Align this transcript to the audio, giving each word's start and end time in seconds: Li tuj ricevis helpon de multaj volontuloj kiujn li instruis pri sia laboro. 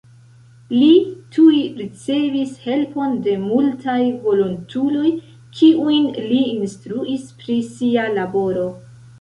Li 0.75 0.87
tuj 1.35 1.57
ricevis 1.81 2.55
helpon 2.63 3.13
de 3.27 3.35
multaj 3.43 3.99
volontuloj 4.25 5.13
kiujn 5.61 6.11
li 6.33 6.43
instruis 6.57 7.29
pri 7.45 7.61
sia 7.77 8.09
laboro. 8.19 8.67